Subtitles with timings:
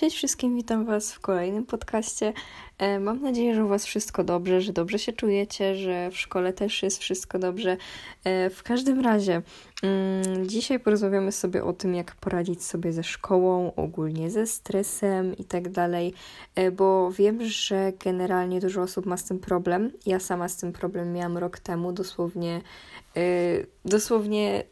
[0.00, 2.32] Cześć wszystkim, witam Was w kolejnym podcaście.
[2.78, 6.52] E, mam nadzieję, że u Was wszystko dobrze, że dobrze się czujecie, że w szkole
[6.52, 7.76] też jest wszystko dobrze.
[8.24, 9.42] E, w każdym razie,
[9.82, 15.44] mm, dzisiaj porozmawiamy sobie o tym, jak poradzić sobie ze szkołą, ogólnie ze stresem i
[15.44, 16.14] tak dalej,
[16.54, 19.92] e, bo wiem, że generalnie dużo osób ma z tym problem.
[20.06, 22.60] Ja sama z tym problem miałam rok temu, dosłownie,
[23.84, 24.64] dosłownie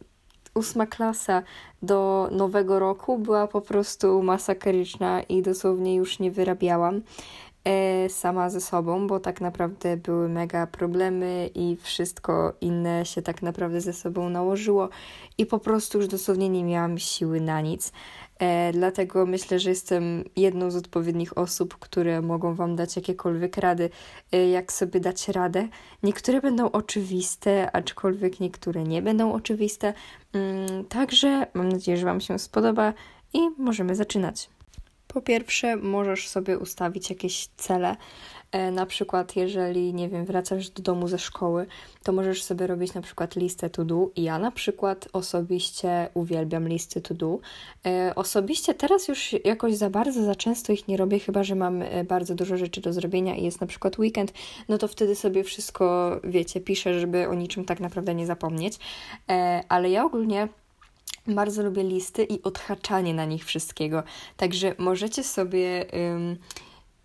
[0.57, 1.43] ósma klasa
[1.83, 7.03] do nowego roku była po prostu masakryczna i dosłownie już nie wyrabiałam
[7.65, 13.43] e, sama ze sobą, bo tak naprawdę były mega problemy i wszystko inne się tak
[13.43, 14.89] naprawdę ze sobą nałożyło
[15.39, 17.93] i po prostu już dosłownie nie miałam siły na nic.
[18.39, 23.91] E, dlatego myślę, że jestem jedną z odpowiednich osób, które mogą Wam dać jakiekolwiek rady,
[24.33, 25.69] e, jak sobie dać radę.
[26.03, 29.95] Niektóre będą oczywiste, aczkolwiek niektóre nie będą oczywiste.
[30.33, 32.93] Mm, także mam nadzieję, że Wam się spodoba
[33.33, 34.56] i możemy zaczynać.
[35.17, 37.97] Po pierwsze, możesz sobie ustawić jakieś cele.
[38.53, 41.67] E, na przykład, jeżeli, nie wiem, wracasz do domu ze szkoły,
[42.03, 44.11] to możesz sobie robić na przykład listę to do.
[44.17, 47.39] Ja na przykład osobiście uwielbiam listy to do.
[47.87, 51.83] E, osobiście teraz już jakoś za bardzo, za często ich nie robię, chyba że mam
[51.83, 54.33] e, bardzo dużo rzeczy do zrobienia i jest na przykład weekend,
[54.69, 58.79] no to wtedy sobie wszystko, wiecie, piszę, żeby o niczym tak naprawdę nie zapomnieć.
[59.69, 60.49] Ale ja ogólnie
[61.29, 64.03] bardzo lubię listy i odhaczanie na nich wszystkiego.
[64.37, 66.37] Także możecie sobie ym,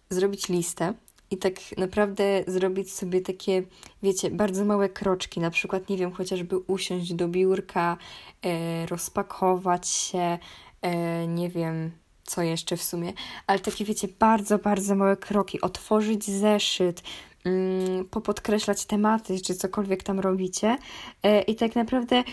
[0.09, 0.93] zrobić listę
[1.31, 3.63] i tak naprawdę zrobić sobie takie,
[4.03, 7.97] wiecie, bardzo małe kroczki, na przykład, nie wiem, chociażby usiąść do biurka,
[8.45, 10.37] e, rozpakować się,
[10.81, 11.91] e, nie wiem,
[12.23, 13.13] co jeszcze w sumie,
[13.47, 17.03] ale takie, wiecie, bardzo, bardzo małe kroki, otworzyć zeszyt,
[17.45, 20.77] mm, popodkreślać tematy, czy cokolwiek tam robicie.
[21.23, 22.23] E, i tak naprawdę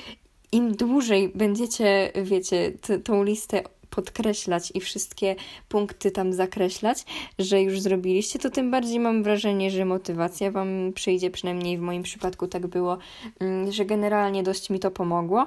[0.52, 5.36] im dłużej będziecie, wiecie, t- tą listę podkreślać i wszystkie
[5.68, 7.04] punkty tam zakreślać,
[7.38, 12.02] że już zrobiliście, to tym bardziej mam wrażenie, że motywacja Wam przyjdzie, przynajmniej w moim
[12.02, 12.98] przypadku tak było,
[13.40, 15.46] mm, że generalnie dość mi to pomogło.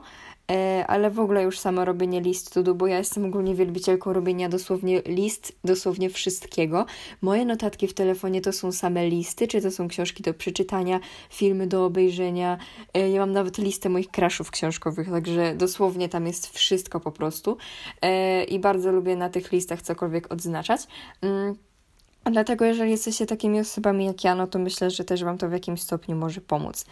[0.52, 4.14] E, ale w ogóle już samo robienie list to do, bo ja jestem ogólnie wielbicielką
[4.14, 6.86] robienia dosłownie list, dosłownie wszystkiego.
[7.22, 11.68] Moje notatki w telefonie to są same listy, czy to są książki do przeczytania, filmy
[11.68, 12.58] do obejrzenia.
[12.94, 17.58] E, ja mam nawet listę moich kraszów książkowych, także dosłownie tam jest wszystko po prostu.
[18.02, 20.82] E, I bardzo lubię na tych listach cokolwiek odznaczać.
[21.22, 21.56] Mm,
[22.26, 25.52] dlatego, jeżeli jesteście takimi osobami jak ja, no to myślę, że też Wam to w
[25.52, 26.86] jakimś stopniu może pomóc.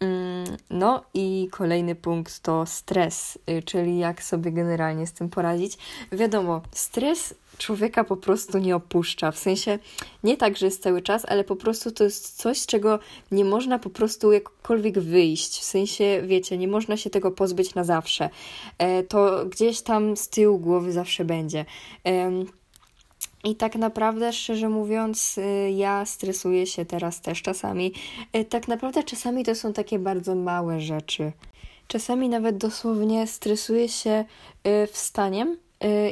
[0.00, 5.78] Mm, no i kolejny punkt to stres, y, czyli jak sobie generalnie z tym poradzić.
[6.12, 9.32] Wiadomo, stres człowieka po prostu nie opuszcza.
[9.32, 9.78] W sensie
[10.24, 12.98] nie tak, że jest cały czas, ale po prostu to jest coś, z czego
[13.30, 15.58] nie można po prostu jakkolwiek wyjść.
[15.58, 18.30] W sensie, wiecie, nie można się tego pozbyć na zawsze.
[18.78, 21.64] E, to gdzieś tam z tyłu głowy zawsze będzie.
[23.44, 27.92] I tak naprawdę, szczerze mówiąc, y, ja stresuję się teraz też czasami.
[28.36, 31.32] Y, tak naprawdę czasami to są takie bardzo małe rzeczy.
[31.88, 34.24] Czasami nawet dosłownie stresuję się
[34.66, 35.56] y, wstaniem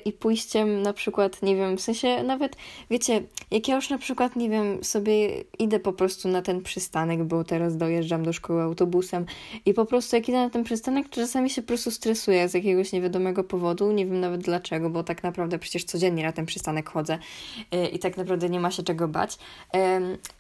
[0.05, 2.57] i pójściem na przykład, nie wiem, w sensie nawet,
[2.91, 7.25] wiecie, jak ja już na przykład, nie wiem, sobie idę po prostu na ten przystanek,
[7.25, 9.27] bo teraz dojeżdżam do szkoły autobusem
[9.67, 12.55] i po prostu jak idę na ten przystanek, to czasami się po prostu stresuję z
[12.55, 16.91] jakiegoś niewiadomego powodu, nie wiem nawet dlaczego, bo tak naprawdę przecież codziennie na ten przystanek
[16.91, 17.19] chodzę
[17.75, 19.39] y, i tak naprawdę nie ma się czego bać,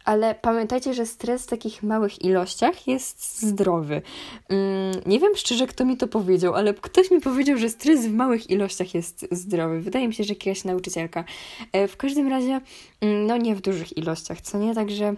[0.05, 4.03] ale pamiętajcie, że stres w takich małych ilościach jest zdrowy.
[4.49, 8.12] Mm, nie wiem szczerze, kto mi to powiedział, ale ktoś mi powiedział, że stres w
[8.12, 9.81] małych ilościach jest zdrowy.
[9.81, 11.25] Wydaje mi się, że jakaś nauczycielka.
[11.73, 12.61] E, w każdym razie,
[13.01, 14.75] mm, no nie w dużych ilościach, co nie?
[14.75, 15.15] Także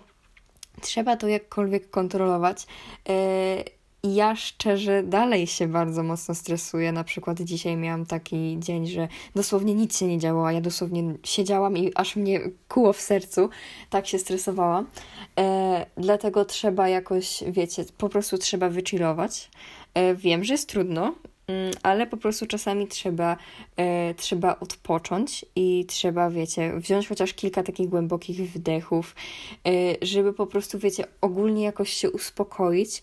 [0.81, 2.67] trzeba to jakkolwiek kontrolować.
[3.09, 3.65] E,
[4.05, 6.93] ja szczerze dalej się bardzo mocno stresuję.
[6.93, 11.15] Na przykład dzisiaj miałam taki dzień, że dosłownie nic się nie działo, a ja dosłownie
[11.25, 13.49] siedziałam i aż mnie kuło w sercu.
[13.91, 14.87] Tak się stresowałam.
[15.39, 19.51] E, dlatego trzeba jakoś, wiecie, po prostu trzeba wychillować.
[19.95, 21.15] E, wiem, że jest trudno,
[21.83, 23.37] ale po prostu czasami trzeba,
[23.77, 29.15] e, trzeba odpocząć i trzeba, wiecie, wziąć chociaż kilka takich głębokich wdechów,
[29.69, 29.71] e,
[30.03, 33.03] żeby po prostu, wiecie, ogólnie jakoś się uspokoić,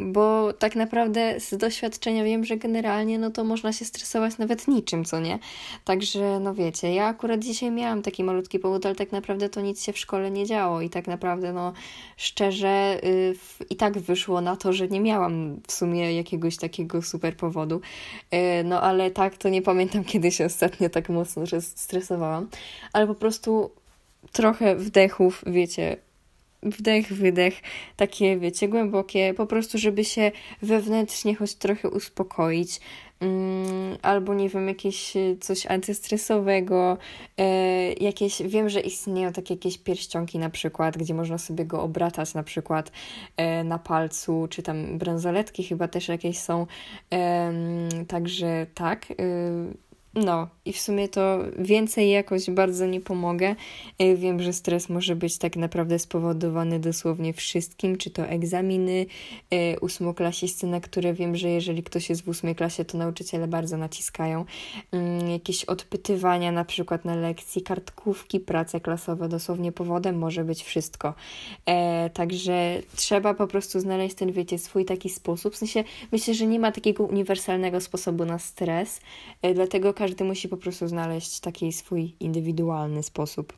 [0.00, 5.04] bo tak naprawdę z doświadczenia wiem, że generalnie no to można się stresować nawet niczym,
[5.04, 5.38] co nie?
[5.84, 9.84] Także no wiecie, ja akurat dzisiaj miałam taki malutki powód, ale tak naprawdę to nic
[9.84, 11.72] się w szkole nie działo i tak naprawdę no
[12.16, 13.34] szczerze yy,
[13.70, 17.80] i tak wyszło na to, że nie miałam w sumie jakiegoś takiego super powodu.
[18.32, 22.48] Yy, no ale tak to nie pamiętam kiedy się ostatnio tak mocno stresowałam,
[22.92, 23.70] ale po prostu
[24.32, 25.96] trochę wdechów, wiecie,
[26.64, 27.54] wdech, wydech,
[27.96, 30.32] takie wiecie, głębokie, po prostu, żeby się
[30.62, 32.80] wewnętrznie choć trochę uspokoić,
[33.20, 36.98] Mm, albo nie wiem, jakieś e, coś antystresowego,
[37.38, 42.34] e, jakieś, wiem, że istnieją takie jakieś pierścionki na przykład, gdzie można sobie go obratać
[42.34, 42.92] na przykład
[43.36, 46.66] e, na palcu, czy tam bransoletki chyba też jakieś są,
[48.08, 49.06] także tak,
[50.14, 53.56] no, i w sumie to więcej jakoś bardzo nie pomogę.
[53.98, 59.06] E, wiem, że stres może być tak naprawdę spowodowany dosłownie wszystkim, czy to egzaminy
[59.50, 63.76] e, ósmoklasisty, na które wiem, że jeżeli ktoś jest w ósmej klasie, to nauczyciele bardzo
[63.76, 64.44] naciskają.
[64.92, 71.14] Mm, jakieś odpytywania na przykład na lekcji, kartkówki, prace klasowe, dosłownie powodem może być wszystko.
[71.66, 75.54] E, także trzeba po prostu znaleźć ten, wiecie, swój taki sposób.
[75.54, 79.00] W sensie myślę, że nie ma takiego uniwersalnego sposobu na stres,
[79.54, 83.52] dlatego każdy musi po prostu znaleźć taki swój indywidualny sposób.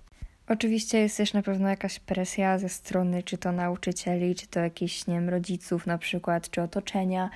[0.49, 5.07] Oczywiście jest też na pewno jakaś presja ze strony czy to nauczycieli, czy to jakichś,
[5.07, 7.31] nie wiem, rodziców na przykład, czy otoczenia.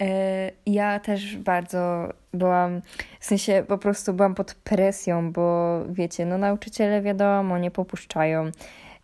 [0.00, 2.80] E, ja też bardzo byłam,
[3.20, 8.50] w sensie po prostu byłam pod presją, bo wiecie, no nauczyciele wiadomo, nie popuszczają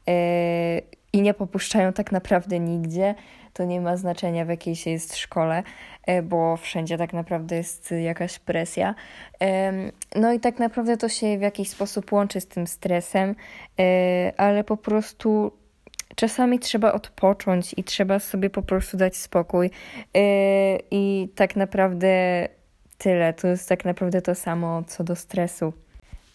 [0.08, 0.80] e,
[1.14, 3.14] i nie popuszczają tak naprawdę nigdzie
[3.52, 5.62] to nie ma znaczenia w jakiej się jest szkole,
[6.06, 8.94] e, bo wszędzie tak naprawdę jest jakaś presja.
[10.16, 13.34] No i tak naprawdę to się w jakiś sposób łączy z tym stresem,
[13.80, 15.52] e, ale po prostu
[16.16, 19.70] czasami trzeba odpocząć i trzeba sobie po prostu dać spokój.
[20.16, 22.08] E, I tak naprawdę
[22.98, 23.32] tyle.
[23.32, 25.72] To jest tak naprawdę to samo co do stresu.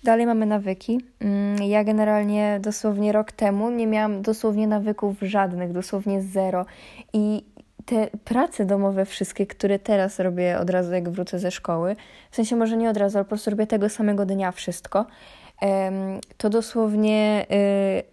[0.04, 1.02] Dalej mamy nawyki.
[1.20, 6.66] Mm, ja generalnie dosłownie rok temu nie miałam dosłownie nawyków żadnych, dosłownie zero.
[7.14, 7.46] I
[7.86, 11.96] te prace domowe wszystkie, które teraz robię od razu jak wrócę ze szkoły,
[12.32, 15.06] w sensie może nie od razu, ale po prostu robię tego samego dnia wszystko,
[16.38, 17.46] to dosłownie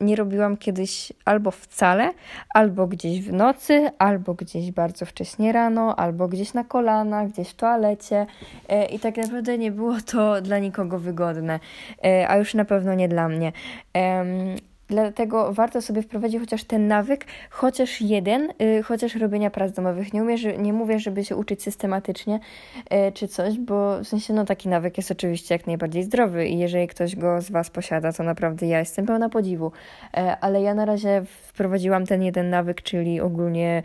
[0.01, 2.13] y, nie robiłam kiedyś albo wcale,
[2.55, 7.55] albo gdzieś w nocy, albo gdzieś bardzo wcześnie rano, albo gdzieś na kolanach, gdzieś w
[7.55, 8.27] toalecie
[8.69, 11.61] e, i tak naprawdę nie było to dla nikogo wygodne,
[12.05, 13.53] e, a już na pewno nie dla mnie.
[14.89, 20.13] Dlatego warto sobie wprowadzić chociaż ten nawyk, chociaż jeden, yy, chociaż robienia prac domowych.
[20.13, 22.41] Nie, umie, że, nie mówię, żeby się uczyć systematycznie
[22.91, 26.59] yy, czy coś, bo w sensie no taki nawyk jest oczywiście jak najbardziej zdrowy i
[26.59, 29.73] jeżeli ktoś go z Was posiada, to naprawdę ja jestem pełna podziwu.
[30.17, 33.83] Yy, ale ja na razie wprowadziłam ten jeden nawyk, czyli ogólnie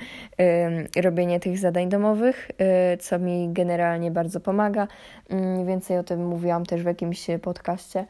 [1.01, 2.51] robienie tych zadań domowych,
[2.94, 4.88] y, co mi generalnie bardzo pomaga.
[5.30, 8.00] Mm, więcej o tym mówiłam też w jakimś podcaście.
[8.00, 8.07] Y,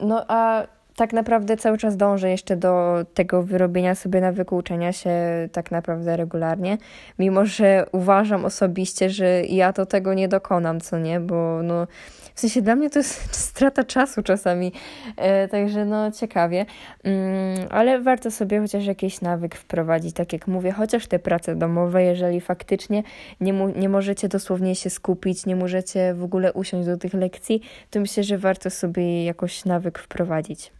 [0.00, 0.66] no a
[0.98, 5.10] tak naprawdę cały czas dążę jeszcze do tego wyrobienia sobie nawyku uczenia się
[5.52, 6.78] tak naprawdę regularnie,
[7.18, 11.86] mimo że uważam osobiście, że ja to tego nie dokonam, co nie, bo no
[12.34, 14.72] w sensie dla mnie to jest strata czasu czasami,
[15.16, 16.66] e, także no ciekawie,
[17.04, 22.02] mm, ale warto sobie chociaż jakiś nawyk wprowadzić, tak jak mówię, chociaż te prace domowe,
[22.02, 23.02] jeżeli faktycznie
[23.40, 27.62] nie, mu, nie możecie dosłownie się skupić, nie możecie w ogóle usiąść do tych lekcji,
[27.90, 30.72] to myślę, że warto sobie jakoś nawyk wprowadzić.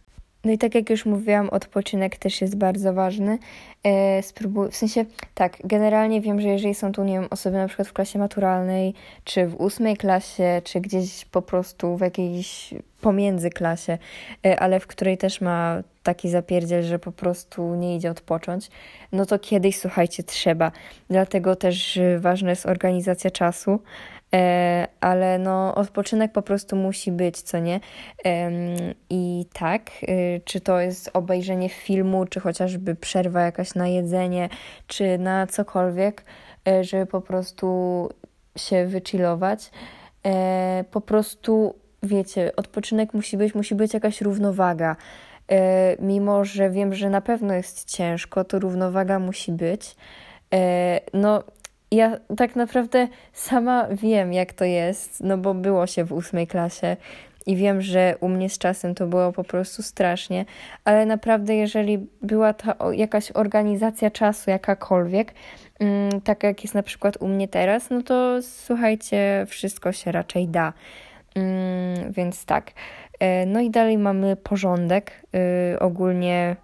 [0.45, 3.37] No i tak jak już mówiłam, odpoczynek też jest bardzo ważny.
[3.83, 5.05] E, spróbuj, w sensie,
[5.35, 8.93] tak, generalnie wiem, że jeżeli są tu, nie wiem, osoby na przykład w klasie maturalnej,
[9.23, 13.97] czy w ósmej klasie, czy gdzieś po prostu w jakiejś pomiędzy klasie,
[14.45, 18.69] e, ale w której też ma taki zapierdziel, że po prostu nie idzie odpocząć,
[19.11, 20.71] no to kiedyś, słuchajcie, trzeba.
[21.09, 23.79] Dlatego też ważna jest organizacja czasu.
[24.33, 27.79] E, ale no odpoczynek po prostu musi być, co nie?
[29.09, 34.49] I tak, y, czy to jest obejrzenie filmu, czy chociażby przerwa jakaś na jedzenie,
[34.87, 36.23] czy na cokolwiek,
[36.67, 38.09] e, żeby po prostu
[38.57, 39.71] się wychillować.
[40.25, 44.95] E, po prostu, wiecie, odpoczynek musi być, musi być jakaś równowaga.
[45.99, 49.95] Mimo, że wiem, że na pewno jest ciężko, to równowaga musi być.
[51.13, 51.43] No,
[51.91, 56.97] ja tak naprawdę sama wiem, jak to jest, no bo było się w ósmej klasie
[57.45, 60.45] i wiem, że u mnie z czasem to było po prostu strasznie,
[60.85, 65.33] ale naprawdę, jeżeli była ta jakaś organizacja czasu, jakakolwiek,
[66.23, 70.73] tak jak jest na przykład u mnie teraz, no to słuchajcie, wszystko się raczej da.
[71.39, 72.71] Mm, więc tak.
[73.19, 75.25] E, no i dalej mamy porządek,
[75.75, 76.55] y, ogólnie,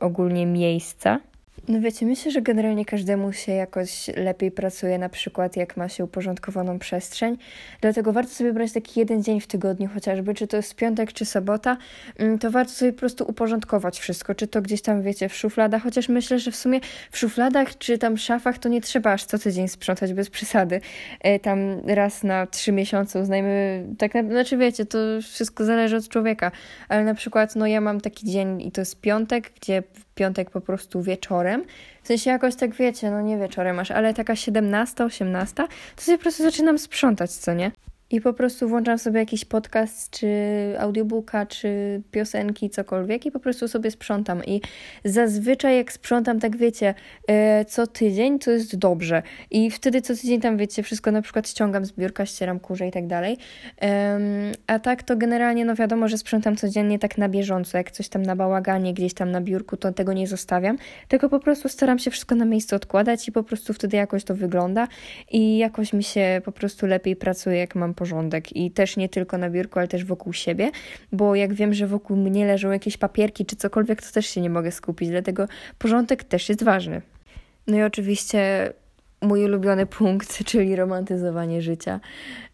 [0.00, 1.20] ogólnie miejsca.
[1.68, 6.04] No wiecie, myślę, że generalnie każdemu się jakoś lepiej pracuje, na przykład jak ma się
[6.04, 7.36] uporządkowaną przestrzeń.
[7.80, 11.24] Dlatego warto sobie brać taki jeden dzień w tygodniu chociażby, czy to jest piątek, czy
[11.24, 11.76] sobota,
[12.18, 15.82] mm, to warto sobie po prostu uporządkować wszystko, czy to gdzieś tam, wiecie, w szufladach,
[15.82, 19.38] chociaż myślę, że w sumie w szufladach, czy tam szafach to nie trzeba aż co
[19.38, 20.80] tydzień sprzątać bez przesady.
[21.20, 26.08] E, tam raz na trzy miesiące uznajmy, tak na, znaczy wiecie, to wszystko zależy od
[26.08, 26.50] człowieka,
[26.88, 29.82] ale na przykład, no ja mam taki dzień i to jest piątek, gdzie
[30.14, 31.64] piątek po prostu wieczorem.
[32.02, 35.54] W sensie jakoś tak wiecie, no nie wieczorem aż, ale taka 17, 18,
[35.96, 37.72] to sobie po prostu zaczynam sprzątać, co nie?
[38.12, 40.28] I po prostu włączam sobie jakiś podcast, czy
[40.78, 44.44] audiobooka, czy piosenki, cokolwiek i po prostu sobie sprzątam.
[44.44, 44.60] I
[45.04, 46.94] zazwyczaj jak sprzątam, tak wiecie,
[47.28, 49.22] e, co tydzień, to jest dobrze.
[49.50, 52.90] I wtedy co tydzień tam, wiecie, wszystko na przykład ściągam z biurka, ścieram kurze i
[52.90, 53.36] tak dalej.
[54.66, 57.78] A tak to generalnie, no wiadomo, że sprzątam codziennie tak na bieżąco.
[57.78, 60.78] Jak coś tam na bałaganie, gdzieś tam na biurku, to tego nie zostawiam.
[61.08, 64.34] Tylko po prostu staram się wszystko na miejscu odkładać i po prostu wtedy jakoś to
[64.34, 64.88] wygląda
[65.30, 69.38] i jakoś mi się po prostu lepiej pracuje, jak mam porządek i też nie tylko
[69.38, 70.70] na biurku, ale też wokół siebie,
[71.12, 74.50] bo jak wiem, że wokół mnie leżą jakieś papierki czy cokolwiek, to też się nie
[74.50, 75.46] mogę skupić, dlatego
[75.78, 77.02] porządek też jest ważny.
[77.66, 78.72] No i oczywiście
[79.20, 82.00] mój ulubiony punkt, czyli romantyzowanie życia.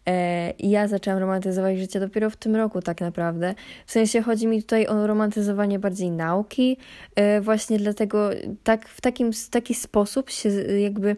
[0.07, 3.55] E, ja zaczęłam romantyzować życie dopiero w tym roku, tak naprawdę.
[3.85, 6.77] W sensie chodzi mi tutaj o romantyzowanie bardziej nauki,
[7.15, 8.29] e, właśnie dlatego
[8.63, 11.15] tak, w takim, taki sposób się jakby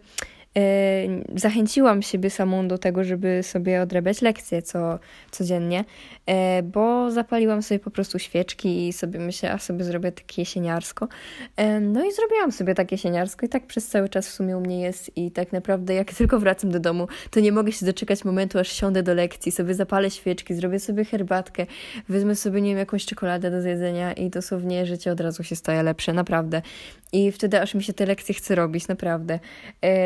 [1.35, 4.99] zachęciłam siebie samą do tego, żeby sobie odrabiać lekcje co,
[5.31, 5.85] codziennie,
[6.25, 11.07] e, bo zapaliłam sobie po prostu świeczki i sobie myślę, a sobie zrobię takie jesieniarsko.
[11.57, 14.61] E, no i zrobiłam sobie takie jesieniarsko i tak przez cały czas w sumie u
[14.61, 18.25] mnie jest i tak naprawdę jak tylko wracam do domu, to nie mogę się doczekać
[18.25, 21.65] momentu, aż siądę do lekcji, sobie zapalę świeczki, zrobię sobie herbatkę,
[22.09, 25.83] wezmę sobie, nie wiem, jakąś czekoladę do zjedzenia i dosłownie życie od razu się staje
[25.83, 26.61] lepsze, naprawdę.
[27.13, 29.39] I wtedy aż mi się te lekcje chce robić, naprawdę.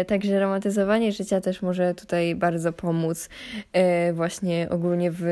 [0.07, 3.29] Także że romantyzowanie życia też może tutaj bardzo pomóc
[3.73, 5.25] e, właśnie ogólnie w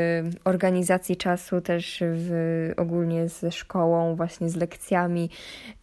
[0.43, 5.29] organizacji czasu, też w, ogólnie ze szkołą, właśnie z lekcjami,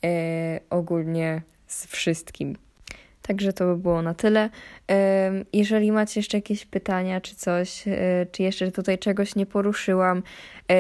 [0.05, 2.57] e, ogólnie z wszystkim.
[3.23, 4.51] Także to by było na tyle.
[5.53, 10.23] Jeżeli macie jeszcze jakieś pytania czy coś, e, czy jeszcze tutaj czegoś nie poruszyłam, e,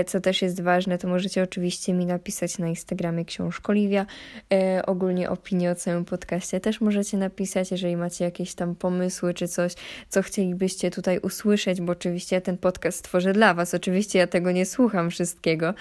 [0.06, 4.06] co też jest ważne, to możecie oczywiście mi napisać na Instagramie Książkoliwia.
[4.52, 9.48] E, ogólnie opinię o całym podcaście też możecie napisać, jeżeli macie jakieś tam pomysły czy
[9.48, 9.74] coś,
[10.08, 13.74] co chcielibyście tutaj usłyszeć, bo oczywiście ja ten podcast tworzę dla Was.
[13.74, 15.74] Oczywiście ja tego nie słucham wszystkiego,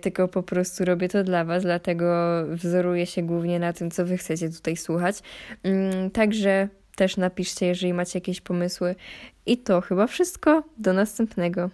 [0.00, 2.04] tylko po prostu robię to dla Was, dlatego
[2.48, 5.16] wzoruję się głównie na tym, co Wy chcecie tutaj słuchać.
[5.62, 8.94] Mm, także też napiszcie, jeżeli macie jakieś pomysły.
[9.46, 10.62] I to chyba wszystko.
[10.78, 11.70] Do następnego.